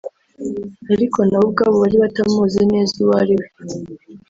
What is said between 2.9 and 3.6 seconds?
uwo ari we